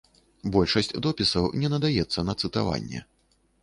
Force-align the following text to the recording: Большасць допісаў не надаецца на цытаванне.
Большасць 0.55 0.89
допісаў 1.07 1.45
не 1.63 1.73
надаецца 1.77 2.19
на 2.29 2.33
цытаванне. 2.43 3.09